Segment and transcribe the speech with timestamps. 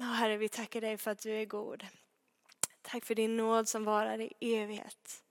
[0.00, 1.86] Oh, Herre, vi tackar dig för att du är god.
[2.82, 5.22] Tack för din nåd som varar i evighet.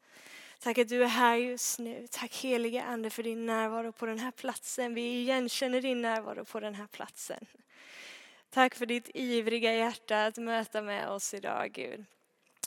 [0.60, 2.08] Tack att du är här just nu.
[2.12, 4.94] Tack helige Ande för din närvaro på den här platsen.
[4.94, 7.46] Vi igenkänner din närvaro på den här platsen.
[8.50, 12.06] Tack för ditt ivriga hjärta att möta med oss idag, Gud.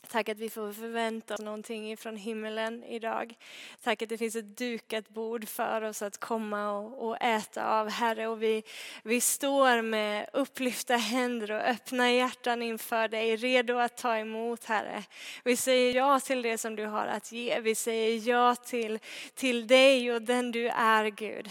[0.09, 3.35] Tack att vi får förvänta oss någonting från himmelen idag.
[3.83, 7.89] Tack att det finns ett dukat bord för oss att komma och, och, äta av,
[7.89, 8.27] Herre.
[8.27, 8.63] Och vi,
[9.03, 15.05] vi står med upplyfta händer och öppna hjärtan inför dig, redo att ta emot, Herre.
[15.45, 17.61] Vi säger ja till det som du har att ge.
[17.61, 18.99] Vi säger ja till,
[19.35, 21.51] till dig och den du är, Gud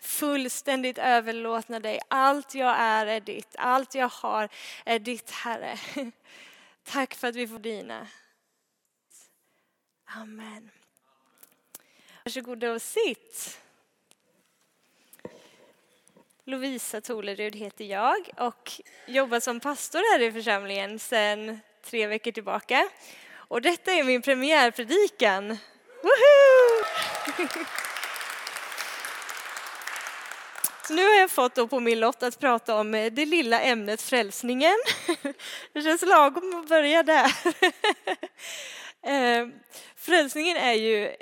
[0.00, 2.00] fullständigt överlåtna dig.
[2.08, 4.48] Allt jag är är ditt, allt jag har
[4.84, 5.78] är ditt Herre.
[6.84, 8.06] Tack för att vi får dina.
[10.04, 10.70] Amen.
[12.24, 13.60] Varsågoda och sitt.
[16.44, 18.70] Lovisa Tolerud heter jag och
[19.06, 22.90] jobbar som pastor här i församlingen sedan tre veckor tillbaka.
[23.32, 25.48] Och detta är min premiärpredikan.
[26.02, 27.64] Woohoo!
[30.90, 33.60] Så nu har jag fått då på min lott att prata om eh, det lilla
[33.60, 34.76] ämnet frälsningen.
[35.72, 37.32] Det känns lagom att börja där.
[39.02, 39.48] Eh,
[39.96, 41.14] frälsningen är ju eh,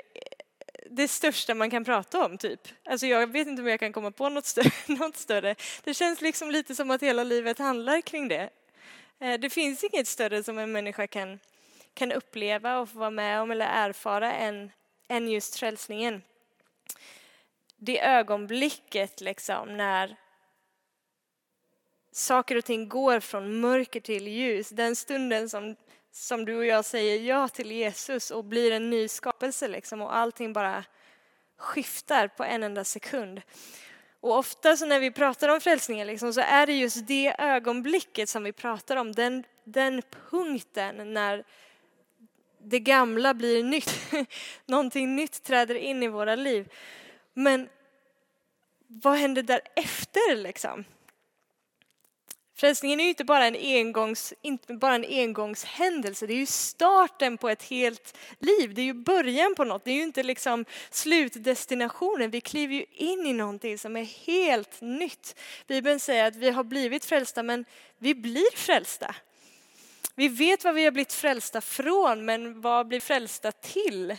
[0.89, 2.59] det största man kan prata om, typ.
[2.85, 5.55] Alltså jag vet inte om jag kan komma på något större, något större.
[5.83, 8.49] Det känns liksom lite som att hela livet handlar kring det.
[9.39, 11.39] Det finns inget större som en människa kan,
[11.93, 14.71] kan uppleva och få vara med om eller erfara än,
[15.07, 16.21] än just frälsningen
[17.79, 20.15] det ögonblicket liksom när
[22.11, 25.75] saker och ting går från mörker till ljus, den stunden som,
[26.11, 30.15] som du och jag säger ja till Jesus och blir en ny skapelse liksom och
[30.15, 30.83] allting bara
[31.57, 33.41] skiftar på en enda sekund.
[34.21, 38.29] Och ofta så när vi pratar om frälsningen liksom, så är det just det ögonblicket
[38.29, 41.43] som vi pratar om, den, den punkten när
[42.61, 44.11] det gamla blir nytt.
[44.65, 46.69] Någonting nytt träder in i våra liv.
[47.33, 47.69] Men
[48.87, 50.85] vad händer därefter liksom?
[52.59, 57.37] Frälsningen är ju inte bara en, engångs, inte bara en engångshändelse, det är ju starten
[57.37, 58.73] på ett helt liv.
[58.73, 62.31] Det är ju början på något, det är ju inte liksom slutdestinationen.
[62.31, 65.35] Vi kliver ju in i någonting som är helt nytt.
[65.67, 67.65] Bibeln säger att vi har blivit frälsta, men
[67.97, 69.15] vi blir frälsta.
[70.15, 74.17] Vi vet vad vi har blivit frälsta från, men vad blir frälsta till?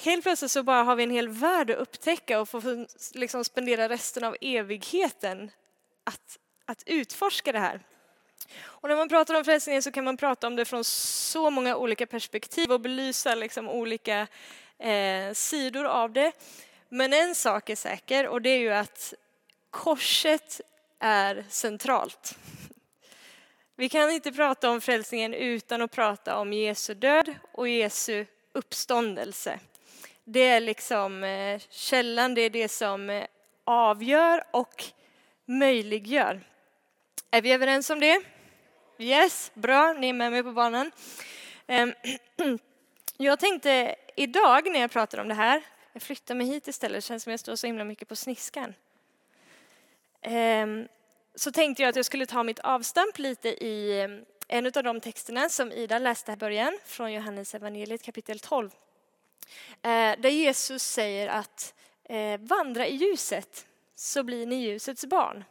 [0.00, 3.88] Helt plötsligt så bara har vi en hel värld att upptäcka och få liksom spendera
[3.88, 5.50] resten av evigheten
[6.04, 7.80] att, att utforska det här.
[8.60, 11.76] Och när man pratar om frälsningen så kan man prata om det från så många
[11.76, 14.26] olika perspektiv och belysa liksom olika
[14.78, 16.32] eh, sidor av det.
[16.88, 19.14] Men en sak är säker och det är ju att
[19.70, 20.60] korset
[20.98, 22.38] är centralt.
[23.76, 29.60] Vi kan inte prata om frälsningen utan att prata om Jesu död och Jesu uppståndelse.
[30.30, 33.26] Det är liksom eh, källan, det är det som eh,
[33.64, 34.84] avgör och
[35.44, 36.40] möjliggör.
[37.30, 38.20] Är vi överens om det?
[38.98, 40.92] Yes, bra, ni är med mig på banan.
[41.66, 41.94] Ehm,
[43.16, 45.62] jag tänkte idag när jag pratar om det här,
[45.92, 48.74] jag flyttar mig hit istället, det känns som jag står så himla mycket på sniskan.
[50.22, 50.88] Ehm,
[51.34, 54.08] så tänkte jag att jag skulle ta mitt avstamp lite i eh,
[54.48, 58.70] en av de texterna som Ida läste i början från Johannes evangeliet kapitel 12.
[59.82, 65.44] Eh, där Jesus säger att eh, vandra i ljuset så blir ni ljusets barn.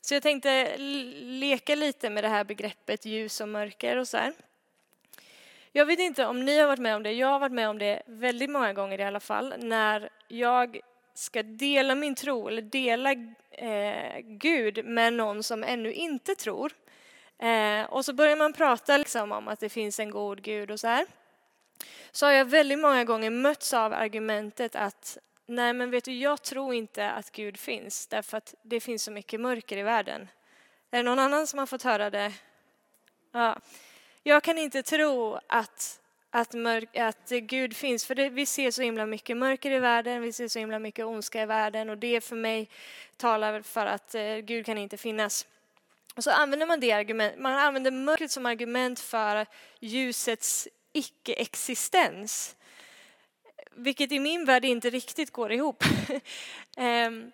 [0.00, 0.76] Så jag tänkte
[1.20, 4.32] leka lite med det här begreppet ljus och mörker och så här.
[5.72, 7.78] Jag vet inte om ni har varit med om det, jag har varit med om
[7.78, 10.80] det väldigt många gånger i alla fall, när jag
[11.14, 13.12] ska dela min tro eller dela
[13.50, 16.72] eh, Gud med någon som ännu inte tror.
[17.38, 20.80] Eh, och så börjar man prata liksom om att det finns en god Gud och
[20.80, 21.06] så här
[22.10, 26.42] så har jag väldigt många gånger mötts av argumentet att nej men vet du, jag
[26.42, 30.28] tror inte att Gud finns därför att det finns så mycket mörker i världen.
[30.90, 32.32] Är det någon annan som har fått höra det?
[33.32, 33.58] Ja.
[34.22, 36.00] Jag kan inte tro att,
[36.30, 40.22] att, mörk, att Gud finns, för det, vi ser så himla mycket mörker i världen,
[40.22, 42.68] vi ser så himla mycket ondska i världen och det för mig
[43.16, 45.46] talar för att eh, Gud kan inte finnas.
[46.16, 49.46] Och så använder man det argument, man använder mörkret som argument för
[49.80, 52.56] ljusets icke-existens.
[53.70, 55.84] Vilket i min värld inte riktigt går ihop.
[56.76, 57.32] Ehm,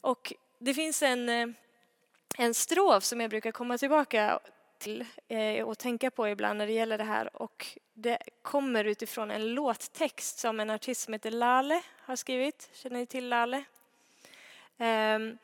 [0.00, 1.48] och det finns en, eh,
[2.38, 4.40] en strof som jag brukar komma tillbaka
[4.78, 7.42] till eh, och tänka på ibland när det gäller det här.
[7.42, 12.70] Och det kommer utifrån en låttext som en artist som heter Lale har skrivit.
[12.72, 13.64] Känner ni till Lale?
[14.78, 15.38] Ehm,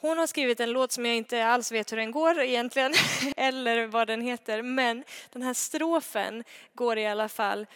[0.00, 2.94] hon har skrivit en låt som jag inte alls vet hur den går egentligen,
[3.36, 7.66] eller vad den heter, men den här strofen går i alla fall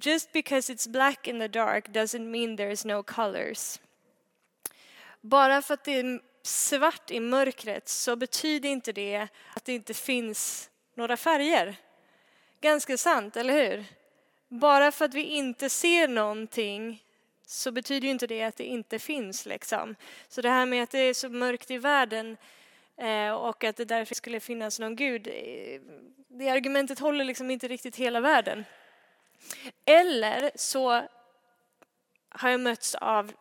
[0.00, 3.78] Just because it's black in the dark doesn't mean there's no colors.
[5.20, 9.94] Bara för att det är svart i mörkret så betyder inte det att det inte
[9.94, 11.76] finns några färger.
[12.60, 13.84] Ganska sant, eller hur?
[14.48, 17.02] Bara för att vi inte ser någonting
[17.46, 19.46] så betyder ju inte det att det inte finns.
[19.46, 19.96] Liksom.
[20.28, 22.36] Så det här med att det är så mörkt i världen
[22.96, 25.80] eh, och att det därför skulle finnas någon gud, eh,
[26.28, 28.64] det argumentet håller liksom inte riktigt hela världen.
[29.84, 30.90] Eller så
[32.28, 33.32] har jag mötts av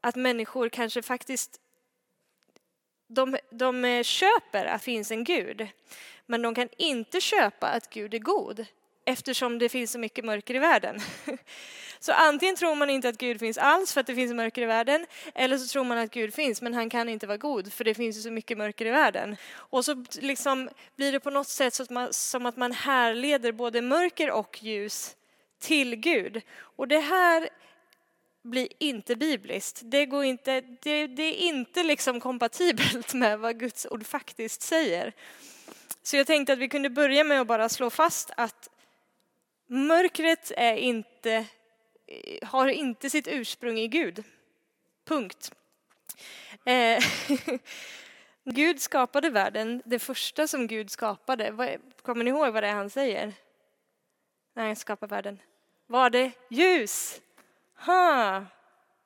[0.00, 1.60] att människor kanske faktiskt
[3.08, 5.68] de, de eh, köper att det finns en gud,
[6.26, 8.66] men de kan inte köpa att Gud är god
[9.08, 11.00] eftersom det finns så mycket mörker i världen.
[12.00, 14.66] Så antingen tror man inte att Gud finns alls för att det finns mörker i
[14.66, 17.84] världen, eller så tror man att Gud finns men han kan inte vara god för
[17.84, 19.36] det finns så mycket mörker i världen.
[19.54, 23.52] Och så liksom blir det på något sätt så att man, som att man härleder
[23.52, 25.16] både mörker och ljus
[25.58, 26.42] till Gud.
[26.60, 27.48] Och det här
[28.42, 29.80] blir inte bibliskt.
[29.84, 35.12] Det, går inte, det, det är inte liksom kompatibelt med vad Guds ord faktiskt säger.
[36.02, 38.68] Så jag tänkte att vi kunde börja med att bara slå fast att
[39.68, 41.46] mörkret är inte,
[42.42, 44.24] har inte sitt ursprung i Gud.
[45.04, 45.52] Punkt.
[46.64, 47.04] Eh,
[48.44, 52.90] Gud skapade världen, det första som Gud skapade, kommer ni ihåg vad det är han
[52.90, 53.32] säger?
[54.54, 55.38] När han skapar världen.
[55.86, 57.20] Var det ljus?
[57.86, 58.44] Ha,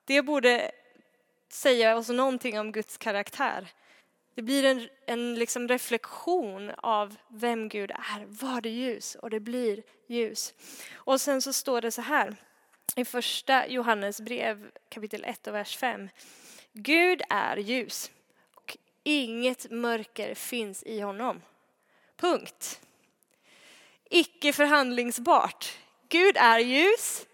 [0.05, 0.73] det borde
[1.49, 3.69] säga oss någonting om Guds karaktär.
[4.35, 8.25] Det blir en, en liksom reflektion av vem Gud är.
[8.27, 9.15] Var det ljus?
[9.15, 10.55] Och det blir ljus.
[10.95, 12.37] Och sen så står det så här
[12.97, 16.09] i första Johannes brev kapitel 1 och vers 5.
[16.73, 18.11] Gud är ljus
[18.55, 21.43] och inget mörker finns i honom.
[22.17, 22.81] Punkt.
[24.11, 25.79] Icke förhandlingsbart.
[26.09, 27.27] Gud är ljus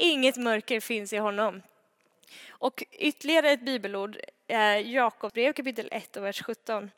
[0.00, 1.62] Inget mörker finns i honom.
[2.48, 4.16] Och ytterligare ett bibelord,
[4.50, 6.90] Eh, Jakob brev kapitel 1 och vers 17.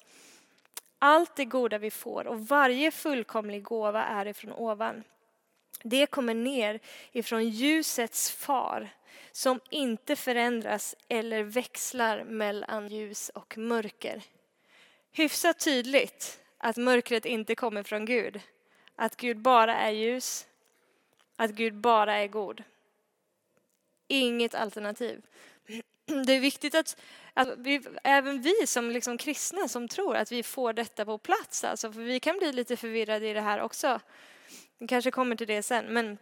[0.98, 5.04] Allt det goda vi får och varje fullkomlig gåva är ifrån ovan.
[5.82, 6.80] Det kommer ner
[7.12, 8.88] ifrån ljusets far
[9.32, 14.22] som inte förändras eller växlar mellan ljus och mörker.
[15.12, 18.40] Hyfsat tydligt att mörkret inte kommer från Gud.
[18.96, 20.46] Att Gud bara är ljus,
[21.36, 22.62] att Gud bara är god
[24.10, 25.22] inget alternativ.
[26.26, 26.96] Det är viktigt att,
[27.34, 31.64] att vi, även vi som liksom kristna som tror att vi får detta på plats,
[31.64, 34.00] alltså, för vi kan bli lite förvirrade i det här också.
[34.78, 36.18] Vi kanske kommer till det sen, men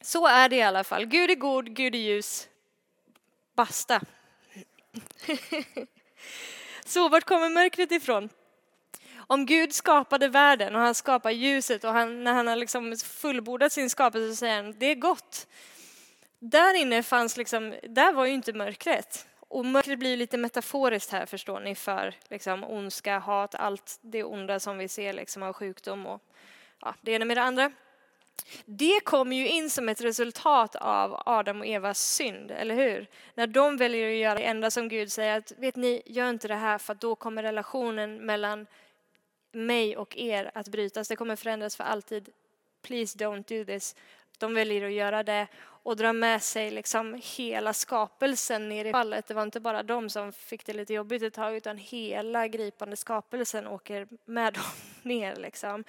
[0.00, 1.06] så är det i alla fall.
[1.06, 2.48] Gud är god, Gud är ljus.
[3.54, 4.00] Basta.
[6.84, 8.28] så vart kommer mörkret ifrån?
[9.26, 13.72] Om Gud skapade världen och han skapar ljuset och han, när han har liksom fullbordat
[13.72, 15.46] sin skapelse så säger han det är gott
[16.50, 19.26] där inne fanns liksom, där var ju inte mörkret.
[19.48, 24.60] Och mörkret blir lite metaforiskt här förstår ni för liksom ondska, hat, allt det onda
[24.60, 26.22] som vi ser liksom av sjukdom och
[26.80, 27.72] ja, det ena med det andra.
[28.64, 33.06] Det kommer ju in som ett resultat av Adam och Evas synd, eller hur?
[33.34, 36.48] När de väljer att göra det enda som Gud säger att vet ni, gör inte
[36.48, 38.66] det här för då kommer relationen mellan
[39.52, 41.08] mig och er att brytas.
[41.08, 42.28] Det kommer förändras för alltid.
[42.82, 43.96] Please don't do this.
[44.38, 45.46] De väljer att göra det
[45.84, 49.26] och drar med sig liksom hela skapelsen ner i fallet.
[49.26, 52.96] Det var inte bara de som fick det lite jobbigt ett tag utan hela gripande
[52.96, 54.62] skapelsen åker med dem
[55.02, 55.36] ner.
[55.36, 55.84] Liksom.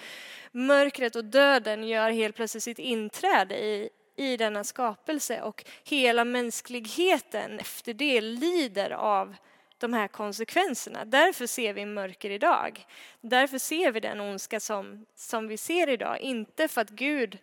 [0.51, 7.59] Mörkret och döden gör helt plötsligt sitt inträde i, i denna skapelse och hela mänskligheten
[7.59, 9.35] efter det lider av
[9.77, 11.05] de här konsekvenserna.
[11.05, 12.85] Därför ser vi mörker idag.
[13.21, 16.19] Därför ser vi den ondska som, som vi ser idag.
[16.19, 17.37] Inte för att Gud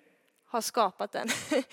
[0.46, 1.28] har skapat den,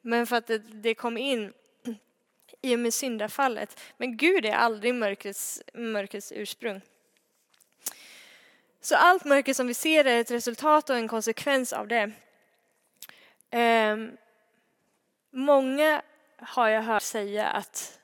[0.00, 1.52] men för att det, det kom in
[2.62, 3.80] i och med syndafallet.
[3.96, 6.80] Men Gud är aldrig mörkrets, mörkrets ursprung.
[8.80, 12.12] Så allt mörker som vi ser är ett resultat och en konsekvens av det.
[13.52, 14.16] Um,
[15.30, 16.02] många
[16.38, 18.00] har jag hört säga att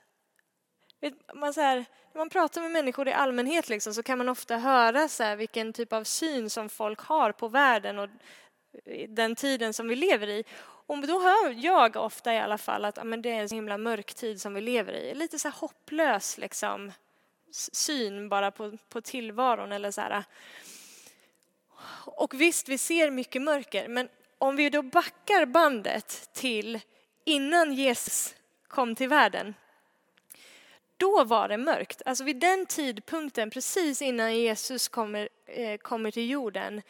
[1.34, 1.76] man, så här,
[2.12, 5.36] när man pratar med människor i allmänhet liksom, så kan man ofta höra så här,
[5.36, 8.08] vilken typ av syn som folk har på världen och
[9.08, 10.44] den tiden som vi lever i.
[10.86, 13.78] Och då hör jag ofta i alla fall att men det är en så himla
[13.78, 15.14] mörk tid som vi lever i.
[15.14, 16.92] Lite så här hopplös liksom,
[17.50, 19.72] syn bara på, på tillvaron.
[19.72, 20.24] Eller så här.
[22.04, 26.80] Och visst, vi ser mycket mörker, men om vi då backar bandet till
[27.24, 28.34] innan Jesus
[28.68, 29.54] kom till världen,
[30.96, 32.02] då var det mörkt.
[32.06, 36.82] Alltså vid den tidpunkten, precis innan Jesus kommer, eh, kommer till jorden,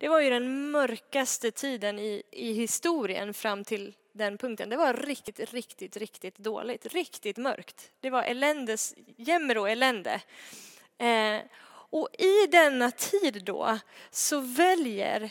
[0.00, 4.68] det var ju den mörkaste tiden i, i historien fram till den punkten.
[4.68, 6.86] Det var riktigt, riktigt, riktigt dåligt.
[6.86, 7.90] Riktigt mörkt.
[8.00, 10.20] Det var eländes, jämmer och elände.
[10.98, 11.40] Eh,
[11.70, 13.78] och i denna tid då
[14.10, 15.30] så väljer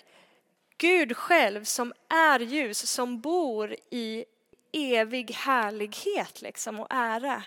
[0.77, 4.25] Gud själv som är ljus, som bor i
[4.71, 7.43] evig härlighet liksom och ära.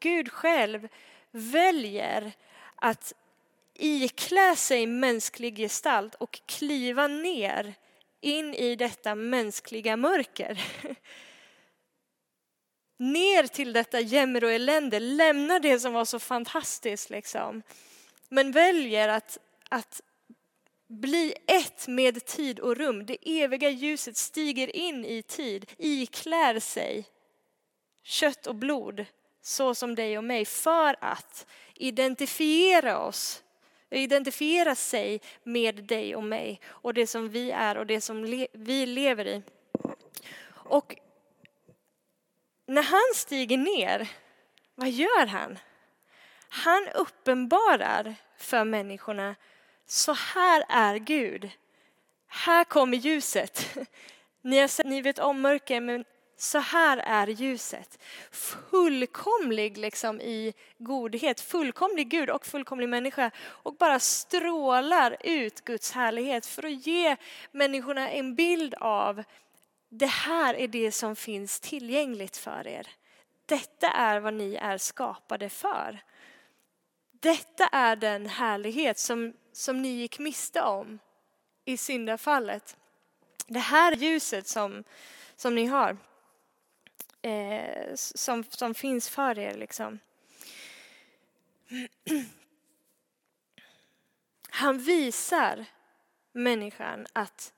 [0.00, 0.88] Gud själv
[1.30, 2.32] väljer
[2.76, 3.14] att
[3.82, 7.74] iklä sig mänsklig gestalt och kliva ner
[8.20, 10.64] in i detta mänskliga mörker.
[12.98, 17.62] Ner till detta jämmer och elände, lämna det som var så fantastiskt liksom.
[18.28, 20.00] Men väljer att, att
[20.88, 23.06] bli ett med tid och rum.
[23.06, 27.06] Det eviga ljuset stiger in i tid, iklär sig
[28.02, 29.06] kött och blod
[29.42, 33.41] så som dig och mig för att identifiera oss
[33.98, 38.46] identifiera sig med dig och mig och det som vi är och det som le
[38.52, 39.42] vi lever i.
[40.50, 40.96] Och
[42.66, 44.08] när han stiger ner,
[44.74, 45.58] vad gör han?
[46.48, 49.34] Han uppenbarar för människorna,
[49.86, 51.50] så här är Gud.
[52.26, 53.78] Här kommer ljuset.
[54.42, 56.04] Ni, har sett, ni vet om mörker, men
[56.42, 57.98] så här är ljuset.
[58.30, 66.46] Fullkomlig liksom i godhet, fullkomlig Gud och fullkomlig människa och bara strålar ut Guds härlighet
[66.46, 67.16] för att ge
[67.52, 69.22] människorna en bild av
[69.88, 72.88] det här är det som finns tillgängligt för er.
[73.46, 76.02] Detta är vad ni är skapade för.
[77.10, 80.98] Detta är den härlighet som, som ni gick miste om
[81.64, 82.76] i syndafallet.
[83.46, 84.84] Det här ljuset som,
[85.36, 85.96] som ni har
[87.22, 89.54] eh, som, som finns för er.
[89.54, 89.98] Liksom.
[94.50, 95.64] Han visar
[96.32, 97.52] människan att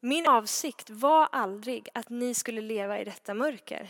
[0.00, 3.88] min avsikt var aldrig att ni skulle leva i detta mörker.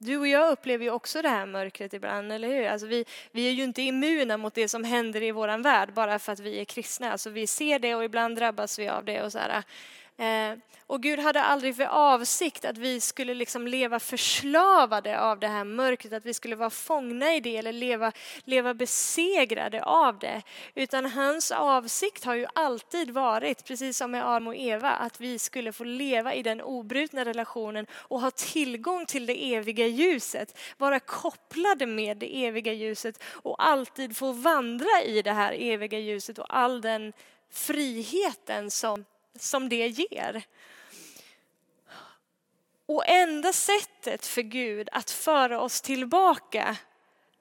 [0.00, 2.66] Du och jag upplever ju också det här mörkret ibland, eller hur?
[2.66, 6.18] Alltså vi, vi är ju inte immuna mot det som händer i vår värld bara
[6.18, 7.12] för att vi är kristna.
[7.12, 9.22] Alltså vi ser det och ibland drabbas vi av det.
[9.22, 9.62] och så här.
[10.18, 15.48] Eh, och Gud hade aldrig för avsikt att vi skulle liksom leva förslavade av det
[15.48, 18.12] här mörkret, att vi skulle vara fångna i det eller leva,
[18.44, 20.42] leva besegrade av det.
[20.74, 25.38] Utan hans avsikt har ju alltid varit, precis som med Adam och Eva, att vi
[25.38, 31.00] skulle få leva i den obrutna relationen och ha tillgång till det eviga ljuset, vara
[31.00, 36.56] kopplade med det eviga ljuset och alltid få vandra i det här eviga ljuset och
[36.56, 37.12] all den
[37.50, 39.04] friheten som
[39.40, 40.44] som det ger.
[42.86, 46.76] Och enda sättet för Gud att föra oss tillbaka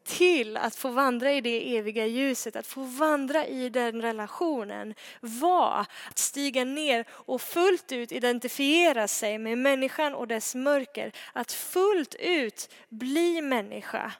[0.07, 5.85] till att få vandra i det eviga ljuset, att få vandra i den relationen var
[6.09, 11.11] att stiga ner och fullt ut identifiera sig med människan och dess mörker.
[11.33, 14.13] Att fullt ut bli människa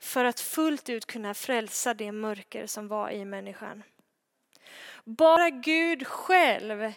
[0.00, 3.82] för att fullt ut kunna frälsa det mörker som var i människan.
[5.08, 6.92] Bara Gud själv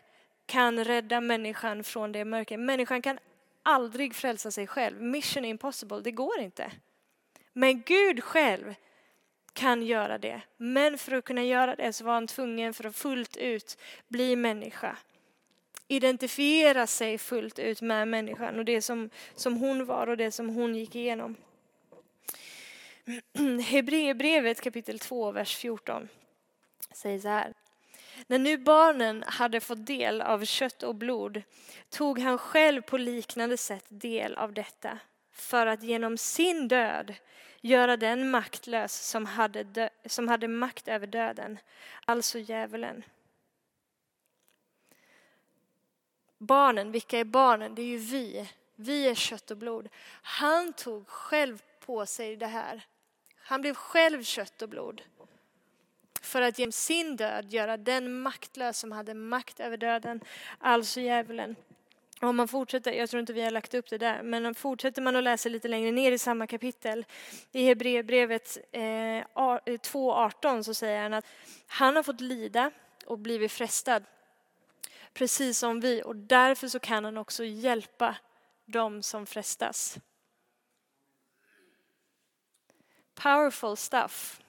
[0.46, 2.58] kan rädda människan från det mörker.
[2.58, 3.20] Människan kan
[3.64, 5.02] aldrig frälsa sig själv.
[5.02, 6.72] Mission impossible, det går inte.
[7.54, 8.76] Men Gud själv
[9.54, 10.42] kan göra det.
[10.58, 14.36] Men för att kunna göra det så var han tvungen för att fullt ut bli
[14.36, 14.98] människa.
[15.88, 20.50] Identifiera sig fullt ut med människan och det som, som hon var och det som
[20.50, 21.36] hon gick igenom.
[23.64, 26.10] Hebreerbrevet kapitel 2, vers 14
[26.94, 27.54] säger så här.
[28.28, 31.42] När nu barnen hade fått del av kött och blod
[31.90, 35.00] tog han själv på liknande sätt del av detta
[35.32, 37.16] för att genom sin död
[37.62, 41.58] göra den maktlös som hade, dö- som hade makt över döden,
[42.06, 43.04] alltså djävulen.
[46.38, 47.76] Barnen, vilka är barnen?
[47.76, 48.50] Det är ju vi.
[48.76, 49.90] Vi är kött och blod.
[50.22, 52.82] Han tog själv på sig det här.
[53.36, 55.02] Han blev själv kött och blod
[56.22, 60.22] för att genom sin död göra den maktlös som hade makt över döden,
[60.60, 61.56] alltså djävulen.
[62.22, 65.16] Om man fortsätter, jag tror inte vi har lagt upp det där, men fortsätter man
[65.16, 67.06] att läsa lite längre ner i samma kapitel,
[67.52, 71.26] i Hebreerbrevet eh, 2.18 eh, så säger han att
[71.68, 72.72] han har fått lida
[73.06, 74.04] och blivit frestad,
[75.14, 78.16] precis som vi, och därför så kan han också hjälpa
[78.66, 79.98] dem som frestas.
[83.16, 84.42] Powerful stuff.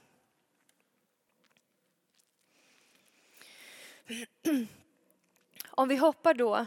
[5.70, 6.66] Om vi hoppar då,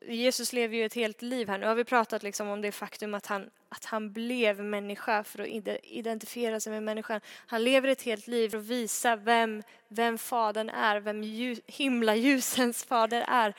[0.00, 3.14] Jesus lever ju ett helt liv här, nu har vi pratat liksom om det faktum
[3.14, 5.48] att han att han blev människa för att
[5.82, 7.20] identifiera sig med människan.
[7.46, 11.22] Han lever ett helt liv för att visa vem, vem Fadern är, vem
[11.66, 13.54] himlaljusens fader är.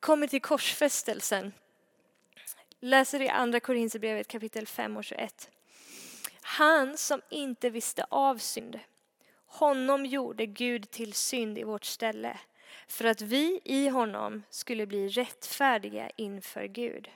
[0.00, 1.52] Kommer till korsfästelsen.
[2.80, 5.50] Läser i Andra Korinthierbrevet kapitel 5 och 21.
[6.40, 8.80] Han som inte visste av synd,
[9.48, 12.38] honom gjorde Gud till synd i vårt ställe
[12.86, 17.10] för att vi i honom skulle bli rättfärdiga inför Gud.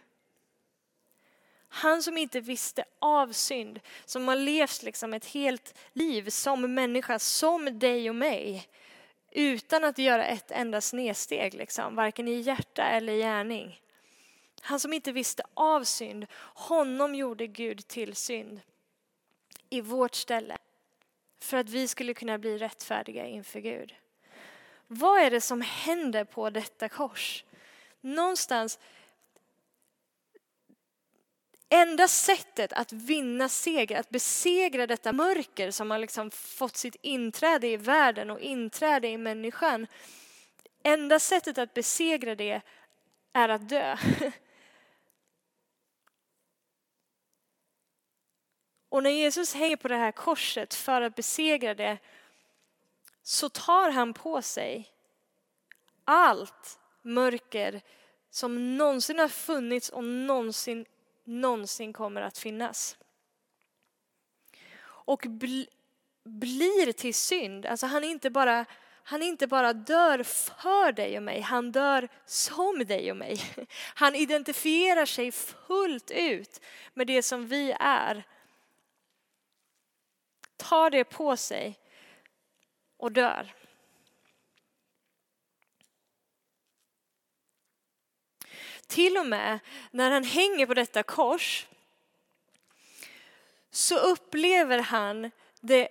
[1.69, 7.19] Han som inte visste av synd, som har levt liksom ett helt liv som människa,
[7.19, 8.69] som dig och mig,
[9.31, 13.81] utan att göra ett enda snedsteg, liksom, varken i hjärta eller gärning.
[14.61, 18.61] Han som inte visste av synd, honom gjorde Gud till synd
[19.71, 20.59] i vårt ställe
[21.43, 23.95] för att vi skulle kunna bli rättfärdiga inför Gud.
[24.87, 27.45] Vad är det som händer på detta kors?
[28.01, 28.79] Någonstans
[31.75, 37.69] Enda sättet att vinna seger, att besegra detta mörker som har liksom fått sitt inträde
[37.69, 39.87] i världen och inträde i människan.
[40.83, 42.61] Enda sättet att besegra det
[43.33, 43.97] är att dö.
[48.93, 51.99] Och när Jesus hänger på det här korset för att besegra det
[53.23, 54.93] så tar han på sig
[56.05, 57.81] allt mörker
[58.31, 60.87] som någonsin har funnits och någonsin,
[61.25, 62.97] någonsin kommer att finnas.
[64.85, 65.63] Och bl
[66.25, 67.67] blir till synd.
[67.67, 68.65] Alltså han inte bara
[69.03, 73.41] han inte bara dör för dig och mig, han dör som dig och mig.
[73.95, 76.61] Han identifierar sig fullt ut
[76.95, 78.25] med det som vi är.
[80.63, 81.79] Tar det på sig
[82.97, 83.55] och dör.
[88.87, 89.59] Till och med
[89.91, 91.67] när han hänger på detta kors
[93.71, 95.89] så upplever han det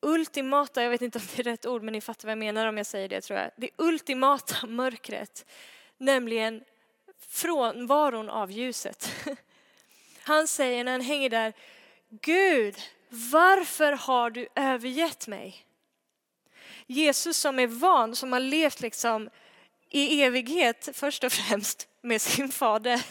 [0.00, 2.66] ultimata, jag vet inte om det är rätt ord men ni fattar vad jag menar
[2.66, 3.50] om jag säger det tror jag.
[3.56, 5.46] Det ultimata mörkret,
[5.98, 6.64] nämligen
[7.18, 9.10] frånvaron av ljuset.
[10.22, 11.52] Han säger när han hänger där,
[12.22, 12.76] Gud,
[13.08, 15.66] varför har du övergett mig?
[16.86, 19.30] Jesus som är van, som har levt liksom
[19.94, 23.02] i evighet först och främst med sin fader.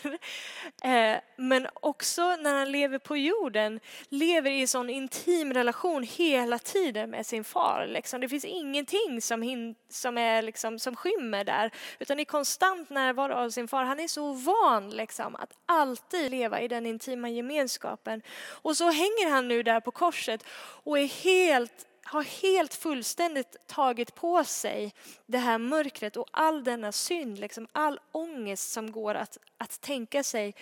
[0.84, 7.10] Eh, men också när han lever på jorden, lever i sån intim relation hela tiden
[7.10, 7.86] med sin far.
[7.88, 8.22] Liksom.
[8.22, 13.50] Det finns ingenting som, som, är liksom, som skymmer där, utan i konstant närvaro av
[13.50, 13.84] sin far.
[13.84, 18.22] Han är så van liksom, att alltid leva i den intima gemenskapen.
[18.62, 20.44] Och så hänger han nu där på korset
[20.84, 24.94] och är helt har helt fullständigt tagit på sig
[25.26, 30.24] det här mörkret och all denna synd, liksom all ångest som går att, att tänka
[30.24, 30.56] sig.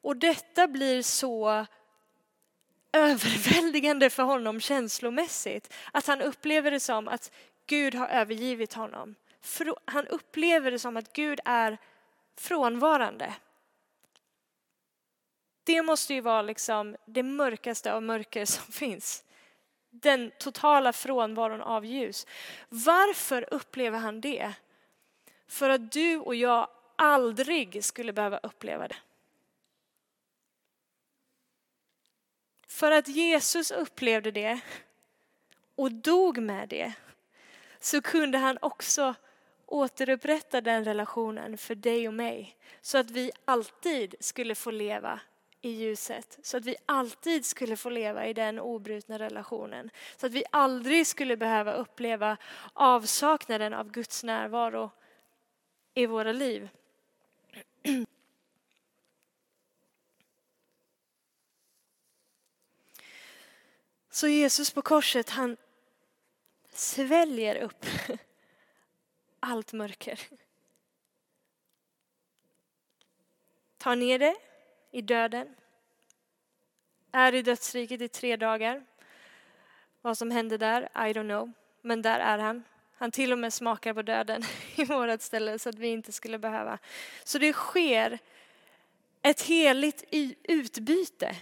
[0.00, 1.66] Och detta blir så
[2.92, 7.32] överväldigande för honom känslomässigt att han upplever det som att
[7.66, 9.14] Gud har övergivit honom.
[9.84, 11.78] Han upplever det som att Gud är
[12.36, 13.34] frånvarande.
[15.64, 19.24] Det måste ju vara liksom det mörkaste av mörker som finns
[19.90, 22.26] den totala frånvaron av ljus.
[22.68, 24.52] Varför upplever han det?
[25.46, 28.96] För att du och jag aldrig skulle behöva uppleva det.
[32.66, 34.60] För att Jesus upplevde det
[35.74, 36.92] och dog med det
[37.80, 39.14] så kunde han också
[39.66, 45.20] återupprätta den relationen för dig och mig så att vi alltid skulle få leva
[45.60, 49.90] i ljuset så att vi alltid skulle få leva i den obrutna relationen.
[50.16, 52.36] Så att vi aldrig skulle behöva uppleva
[52.72, 54.90] avsaknaden av Guds närvaro
[55.94, 56.68] i våra liv.
[64.10, 65.56] Så Jesus på korset han
[66.70, 67.86] sväljer upp
[69.40, 70.20] allt mörker.
[73.76, 74.47] Tar ner det
[74.90, 75.54] i döden.
[77.12, 78.84] Är i dödsriket i tre dagar.
[80.02, 81.52] Vad som hände där, I don't know.
[81.82, 82.64] Men där är han.
[82.96, 84.42] Han till och med smakar på döden
[84.76, 86.78] i vårt ställe så att vi inte skulle behöva.
[87.24, 88.18] Så det sker
[89.22, 90.04] ett heligt
[90.42, 91.36] utbyte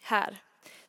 [0.00, 0.38] här.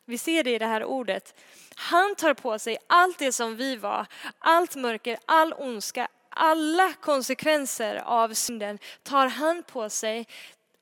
[0.05, 1.35] Vi ser det i det här ordet.
[1.75, 4.05] Han tar på sig allt det som vi var,
[4.39, 10.27] allt mörker, all ondska, alla konsekvenser av synden tar han på sig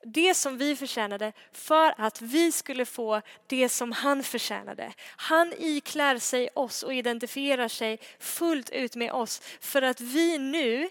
[0.03, 4.93] det som vi förtjänade för att vi skulle få det som han förtjänade.
[4.99, 10.89] Han iklär sig oss och identifierar sig fullt ut med oss för att vi nu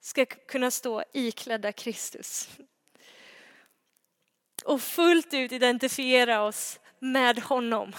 [0.00, 2.48] ska kunna stå iklädda Kristus.
[4.64, 7.92] och fullt ut identifiera oss med honom.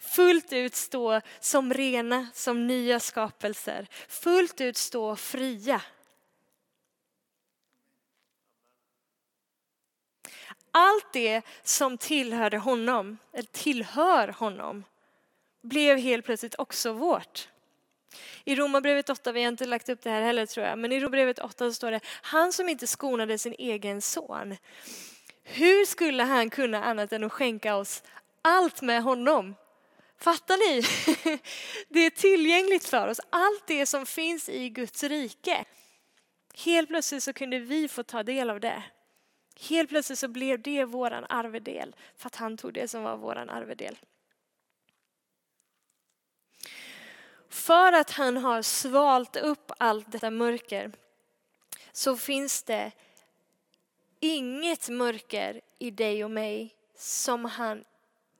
[0.00, 3.86] Fullt ut stå som rena, som nya skapelser.
[4.08, 5.82] Fullt ut stå fria.
[10.72, 14.84] Allt det som tillhörde honom, eller tillhör honom,
[15.62, 17.48] blev helt plötsligt också vårt.
[18.44, 21.00] I Romarbrevet 8, vi har inte lagt upp det här heller tror jag, men i
[21.00, 24.56] Romarbrevet 8 så står det, han som inte skonade sin egen son,
[25.42, 28.02] hur skulle han kunna annat än att skänka oss
[28.42, 29.54] allt med honom?
[30.18, 30.82] Fattar ni?
[31.88, 35.64] Det är tillgängligt för oss, allt det som finns i Guds rike.
[36.54, 38.82] Helt plötsligt så kunde vi få ta del av det.
[39.60, 43.50] Helt plötsligt så blev det våran arvedel för att han tog det som var våran
[43.50, 43.98] arvedel.
[47.48, 50.92] För att han har svalt upp allt detta mörker
[51.92, 52.92] så finns det
[54.20, 57.84] inget mörker i dig och mig som han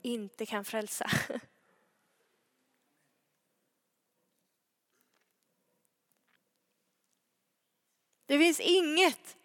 [0.03, 1.11] inte kan frälsa.
[8.27, 9.37] Det finns inget.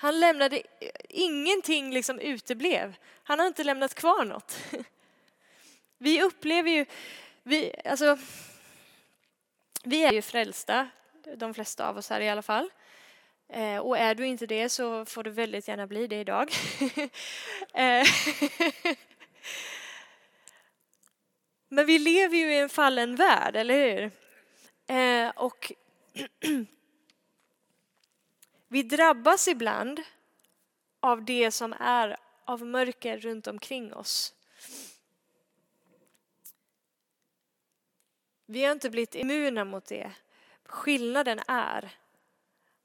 [0.00, 0.62] Han lämnade,
[1.08, 2.96] ingenting liksom uteblev.
[3.22, 4.58] Han har inte lämnat kvar något.
[5.98, 6.86] Vi upplever ju
[7.42, 8.18] vi, alltså,
[9.84, 10.88] vi är ju frälsta,
[11.36, 12.70] de flesta av oss här i alla fall.
[13.48, 16.52] Eh, och är du inte det så får du väldigt gärna bli det idag.
[17.74, 18.06] Eh,
[21.68, 24.10] men vi lever ju i en fallen värld, eller hur?
[24.96, 25.72] Eh, och
[28.72, 30.00] vi drabbas ibland
[31.00, 34.34] av det som är av mörker runt omkring oss.
[38.46, 40.12] Vi har inte blivit immuna mot det.
[40.64, 41.90] Skillnaden är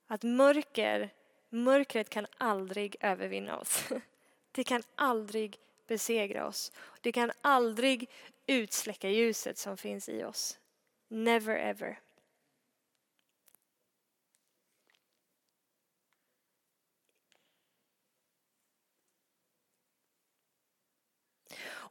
[0.08, 1.10] att mörker,
[1.50, 3.84] mörkret kan aldrig övervinna oss.
[4.52, 6.72] Det kan aldrig besegra oss.
[7.02, 8.10] Det kan aldrig
[8.48, 10.60] utsläcka ljuset som finns i oss.
[11.08, 12.00] Never ever.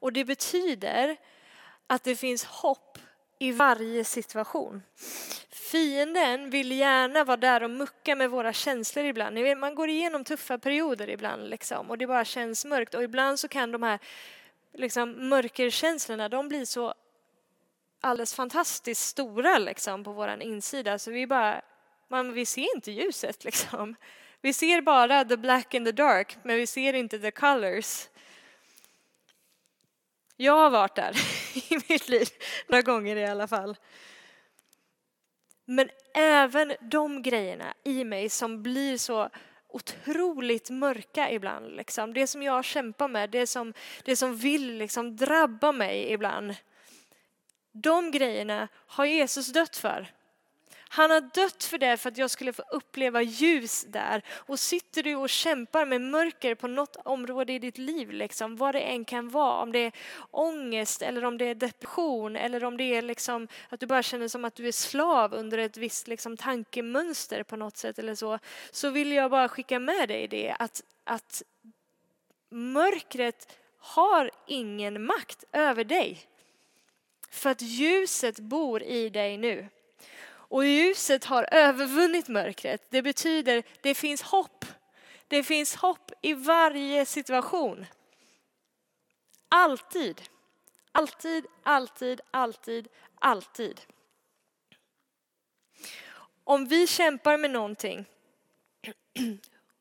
[0.05, 1.17] Och det betyder
[1.87, 2.99] att det finns hopp
[3.39, 4.83] i varje situation.
[5.51, 9.39] Fienden vill gärna vara där och mucka med våra känslor ibland.
[9.39, 12.95] Vet, man går igenom tuffa perioder ibland liksom, och det bara känns mörkt.
[12.95, 13.99] Och ibland så kan de här
[14.73, 16.95] liksom, mörkerkänslorna de blir så
[18.01, 20.99] alldeles fantastiskt stora liksom, på vår insida.
[20.99, 21.63] Så vi bara,
[22.09, 23.97] man, vi ser inte ljuset liksom.
[24.41, 28.09] Vi ser bara the black and the dark, men vi ser inte the colors.
[30.37, 31.17] Jag har varit där
[31.73, 32.29] i mitt liv,
[32.67, 33.77] några gånger i alla fall.
[35.65, 39.31] Men även de grejerna i mig som blir så
[39.69, 41.77] otroligt mörka ibland.
[41.77, 42.15] Liksom.
[42.15, 46.55] Det som jag kämpar med, det som, det som vill liksom drabba mig ibland.
[47.73, 50.13] De grejerna har Jesus dött för.
[50.95, 54.23] Han har dött för det för att jag skulle få uppleva ljus där.
[54.29, 58.75] Och sitter du och kämpar med mörker på något område i ditt liv, liksom, vad
[58.75, 59.93] det än kan vara, om det är
[60.31, 64.29] ångest eller om det är depression eller om det är liksom att du bara känner
[64.29, 68.39] som att du är slav under ett visst liksom, tankemönster på något sätt eller så,
[68.71, 71.43] så vill jag bara skicka med dig det att, att
[72.51, 76.21] mörkret har ingen makt över dig.
[77.31, 79.69] För att ljuset bor i dig nu.
[80.49, 82.83] Och ljuset har övervunnit mörkret.
[82.91, 84.65] Det betyder det finns hopp.
[85.29, 87.87] Det finns hopp i varje situation.
[89.49, 90.23] Alltid.
[90.93, 93.81] Alltid, alltid, alltid, alltid.
[96.45, 98.05] Om vi kämpar med någonting,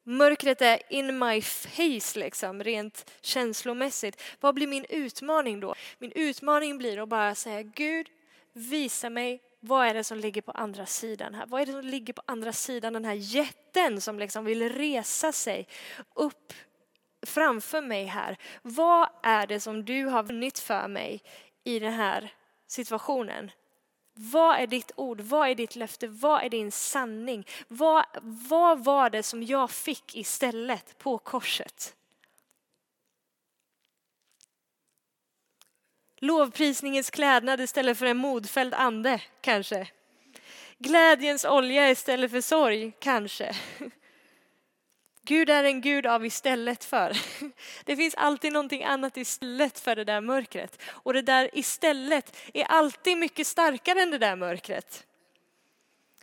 [0.04, 4.22] mörkret är in my face liksom, rent känslomässigt.
[4.40, 5.76] Vad blir min utmaning då?
[5.98, 8.10] Min utmaning blir att bara säga Gud,
[8.54, 11.46] visa mig vad är det som ligger på andra sidan här?
[11.46, 15.32] Vad är det som ligger på andra sidan den här jätten som liksom vill resa
[15.32, 15.68] sig
[16.16, 16.54] upp
[17.26, 18.38] framför mig här?
[18.62, 21.22] Vad är det som du har vunnit för mig
[21.64, 22.34] i den här
[22.68, 23.52] situationen?
[24.14, 25.22] Vad är ditt ord?
[25.22, 26.08] Vad är ditt löfte?
[26.08, 27.48] Vad är din sanning?
[27.68, 31.96] Vad, vad var det som jag fick istället på korset?
[36.24, 39.88] Lovprisningens klädnad istället för en modfälld ande, kanske.
[40.78, 43.56] Glädjens olja istället för sorg, kanske.
[45.26, 47.18] Gud är en Gud av istället för.
[47.86, 50.82] Det finns alltid någonting annat istället för det där mörkret.
[50.88, 55.06] Och det där istället är alltid mycket starkare än det där mörkret.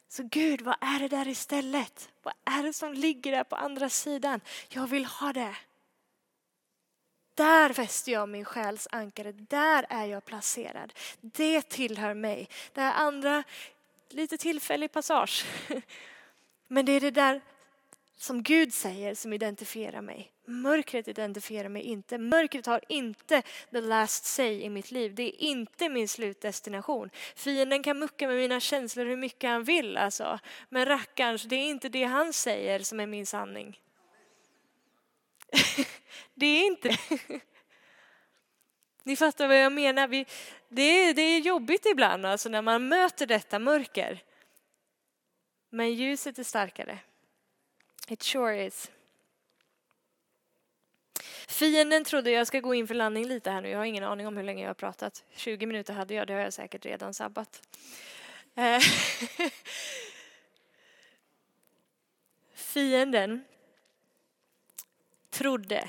[0.08, 2.08] Så Gud, vad är det där istället?
[2.22, 4.40] Vad är det som ligger där på andra sidan?
[4.68, 5.54] Jag vill ha det.
[7.40, 10.92] Där fäster jag min själs ankare, där är jag placerad.
[11.20, 12.48] Det tillhör mig.
[12.72, 13.42] Det här andra,
[14.08, 15.44] lite tillfällig passage.
[16.68, 17.40] Men det är det där
[18.16, 20.32] som Gud säger som identifierar mig.
[20.44, 22.18] Mörkret identifierar mig inte.
[22.18, 25.14] Mörkret har inte the last say i mitt liv.
[25.14, 27.10] Det är inte min slutdestination.
[27.36, 30.38] Fienden kan mucka med mina känslor hur mycket han vill alltså.
[30.68, 33.80] Men rackarns, det är inte det han säger som är min sanning.
[36.34, 36.96] det är inte
[39.02, 40.08] Ni fattar vad jag menar.
[40.08, 40.26] Vi,
[40.68, 44.22] det, är, det är jobbigt ibland alltså när man möter detta mörker.
[45.70, 46.98] Men ljuset är starkare.
[48.08, 48.90] It sure is.
[51.48, 53.68] Fienden trodde jag ska gå in för landning lite här nu.
[53.68, 55.24] Jag har ingen aning om hur länge jag har pratat.
[55.36, 57.62] 20 minuter hade jag, det har jag säkert redan sabbat.
[58.54, 58.80] Eh,
[62.54, 63.44] fienden
[65.30, 65.88] trodde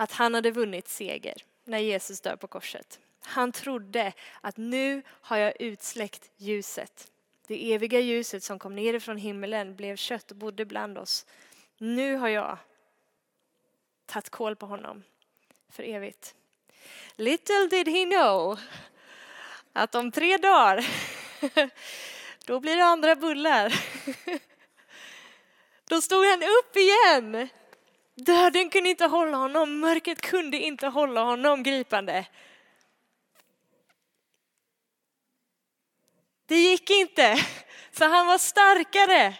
[0.00, 1.34] att han hade vunnit seger
[1.64, 2.98] när Jesus dör på korset.
[3.20, 7.10] Han trodde att nu har jag utsläckt ljuset.
[7.46, 11.26] Det eviga ljuset som kom ner från himmelen blev kött och bodde bland oss.
[11.78, 12.58] Nu har jag
[14.06, 15.02] tagit koll på honom
[15.68, 16.34] för evigt.
[17.16, 18.58] Little did he know
[19.72, 20.86] att om tre dagar,
[22.46, 23.74] då blir det andra bullar.
[25.84, 27.48] Då stod han upp igen.
[28.24, 32.26] Döden kunde inte hålla honom, mörkret kunde inte hålla honom gripande.
[36.46, 37.36] Det gick inte,
[37.92, 39.36] för han var starkare.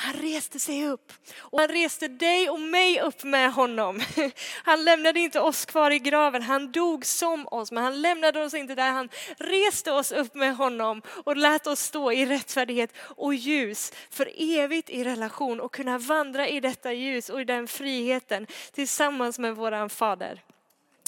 [0.00, 4.00] Han reste sig upp och han reste dig och mig upp med honom.
[4.64, 8.54] Han lämnade inte oss kvar i graven, han dog som oss, men han lämnade oss
[8.54, 8.92] inte där.
[8.92, 14.30] Han reste oss upp med honom och lät oss stå i rättfärdighet och ljus för
[14.36, 19.56] evigt i relation och kunna vandra i detta ljus och i den friheten tillsammans med
[19.56, 20.42] våran fader.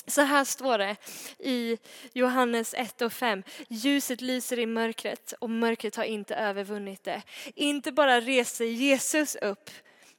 [0.06, 0.96] Så här står det
[1.38, 1.78] i
[2.12, 3.42] Johannes 1 och 5.
[3.68, 7.22] Ljuset lyser i mörkret och mörkret har inte övervunnit det.
[7.54, 9.70] Inte bara reser Jesus upp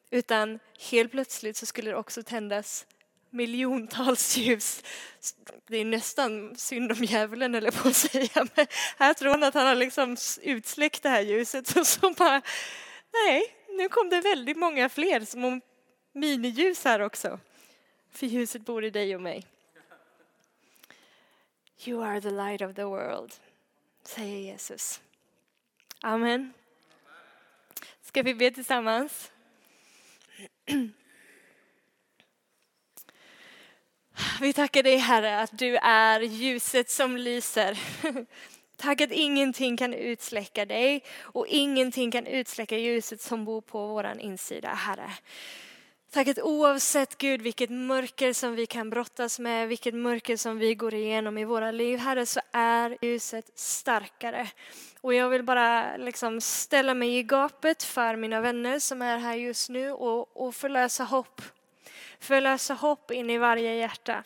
[0.09, 0.59] utan
[0.91, 2.85] helt plötsligt så skulle det också tändas
[3.29, 4.83] miljontals ljus.
[5.67, 8.47] Det är nästan synd om djävulen eller på att säga.
[8.55, 8.67] Men
[8.97, 12.41] här tror han att han har liksom utsläckt det här ljuset och så bara,
[13.13, 15.61] nej, nu kom det väldigt många fler som om
[16.13, 17.39] miniljus här också.
[18.11, 19.47] För ljuset bor i dig och mig.
[21.83, 23.33] You are the light of the world,
[24.03, 25.01] säger Jesus.
[26.01, 26.53] Amen.
[28.01, 29.31] Ska vi be tillsammans?
[34.41, 37.79] Vi tackar dig Herre att du är ljuset som lyser.
[38.77, 44.19] Tack att ingenting kan utsläcka dig och ingenting kan utsläcka ljuset som bor på våran
[44.19, 45.11] insida Herre.
[46.13, 50.75] Tack att oavsett Gud vilket mörker som vi kan brottas med, vilket mörker som vi
[50.75, 54.47] går igenom i våra liv, Herre, så är ljuset starkare.
[55.01, 59.35] Och jag vill bara liksom ställa mig i gapet för mina vänner som är här
[59.35, 61.41] just nu och, och förlösa hopp.
[62.19, 64.23] Förlösa hopp in i varje hjärta.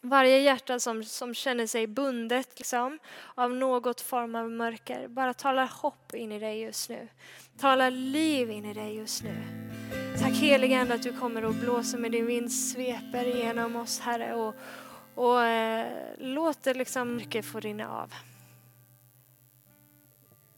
[0.00, 2.98] Varje hjärta som, som känner sig bundet liksom,
[3.34, 7.08] av något form av mörker, bara tala hopp in i dig just nu.
[7.58, 9.64] Tala liv in i dig just nu.
[10.18, 14.34] Tack helige Ande att du kommer och blåser med din vind, sveper igenom oss Herre
[14.34, 14.54] och,
[15.14, 18.12] och eh, låter liksom mycket få rinna av.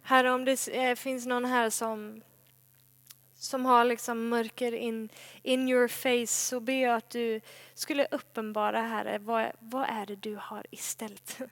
[0.03, 2.23] Herre, om det eh, finns någon här som,
[3.35, 5.09] som har liksom mörker in,
[5.43, 7.41] in your face så ber jag att du
[7.75, 11.39] skulle uppenbara Herre, vad, vad är det du har istället?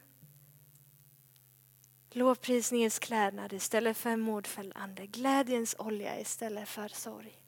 [2.13, 4.43] Lovprisningens klädnad istället för en
[4.75, 7.44] ande, glädjens olja istället för sorg.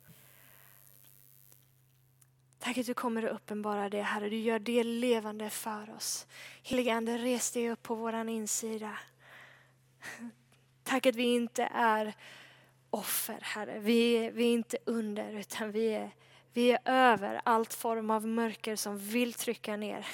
[2.66, 4.28] Tack att du kommer att uppenbara det, Herre.
[4.28, 6.26] Du gör det levande för oss.
[6.62, 8.98] Helige Ande, res dig upp på vår insida.
[10.84, 12.14] Tack att vi inte är
[12.90, 13.78] offer, Herre.
[13.78, 16.10] Vi, vi är inte under, utan vi är,
[16.52, 20.06] vi är över allt form av mörker som vill trycka ner.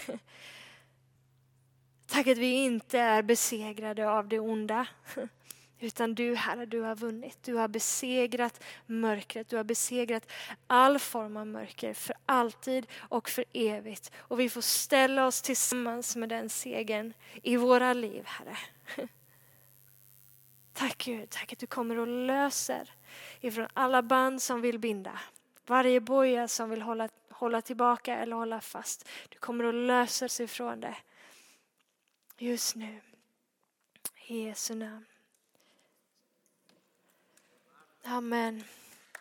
[2.07, 4.87] Tack att vi inte är besegrade av det onda.
[5.83, 7.39] Utan du Herre, du har vunnit.
[7.43, 9.49] Du har besegrat mörkret.
[9.49, 10.33] Du har besegrat
[10.67, 14.13] all form av mörker för alltid och för evigt.
[14.17, 18.57] Och vi får ställa oss tillsammans med den segern i våra liv, Herre.
[20.73, 22.91] Tack Gud, tack att du kommer och löser
[23.41, 25.21] ifrån alla band som vill binda.
[25.67, 29.09] Varje boja som vill hålla, hålla tillbaka eller hålla fast.
[29.29, 30.97] Du kommer att löser sig ifrån det.
[32.39, 33.01] Just nu.
[34.27, 35.05] I Jesu namn.
[38.07, 38.65] Amen.